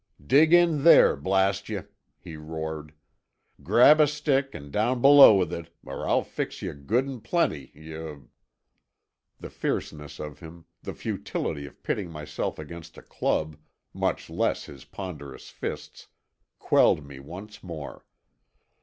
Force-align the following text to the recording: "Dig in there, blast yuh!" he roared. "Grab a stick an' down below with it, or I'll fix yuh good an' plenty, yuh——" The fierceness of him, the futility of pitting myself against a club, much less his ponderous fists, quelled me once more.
"Dig 0.25 0.51
in 0.51 0.83
there, 0.83 1.15
blast 1.15 1.69
yuh!" 1.69 1.83
he 2.17 2.35
roared. 2.35 2.91
"Grab 3.61 3.99
a 4.01 4.07
stick 4.07 4.49
an' 4.55 4.71
down 4.71 4.99
below 4.99 5.35
with 5.35 5.53
it, 5.53 5.69
or 5.85 6.07
I'll 6.09 6.23
fix 6.23 6.63
yuh 6.63 6.73
good 6.73 7.07
an' 7.07 7.21
plenty, 7.21 7.71
yuh——" 7.75 8.27
The 9.39 9.51
fierceness 9.51 10.17
of 10.19 10.39
him, 10.39 10.65
the 10.81 10.95
futility 10.95 11.67
of 11.67 11.83
pitting 11.83 12.09
myself 12.09 12.57
against 12.57 12.97
a 12.97 13.03
club, 13.03 13.57
much 13.93 14.27
less 14.27 14.63
his 14.63 14.85
ponderous 14.85 15.51
fists, 15.51 16.07
quelled 16.57 17.05
me 17.05 17.19
once 17.19 17.61
more. 17.61 18.03